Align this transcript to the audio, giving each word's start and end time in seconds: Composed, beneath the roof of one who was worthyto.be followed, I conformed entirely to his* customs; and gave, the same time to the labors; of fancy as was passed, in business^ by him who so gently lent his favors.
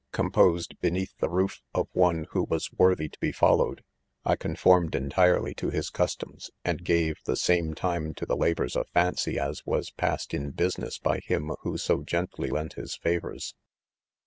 Composed, 0.11 0.79
beneath 0.81 1.13
the 1.19 1.29
roof 1.29 1.61
of 1.75 1.87
one 1.93 2.25
who 2.31 2.41
was 2.45 2.69
worthyto.be 2.69 3.31
followed, 3.33 3.83
I 4.25 4.35
conformed 4.35 4.95
entirely 4.95 5.53
to 5.53 5.69
his* 5.69 5.91
customs; 5.91 6.49
and 6.65 6.83
gave, 6.83 7.17
the 7.25 7.35
same 7.35 7.75
time 7.75 8.15
to 8.15 8.25
the 8.25 8.35
labors; 8.35 8.75
of 8.75 8.87
fancy 8.89 9.37
as 9.37 9.61
was 9.63 9.91
passed, 9.91 10.33
in 10.33 10.53
business^ 10.53 10.99
by 10.99 11.19
him 11.19 11.51
who 11.59 11.77
so 11.77 12.01
gently 12.01 12.49
lent 12.49 12.73
his 12.73 12.95
favors. 12.95 13.53